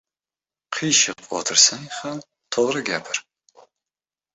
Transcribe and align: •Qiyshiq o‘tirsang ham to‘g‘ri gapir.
•Qiyshiq 0.77 1.29
o‘tirsang 1.41 1.85
ham 2.01 2.25
to‘g‘ri 2.59 2.87
gapir. 2.93 3.25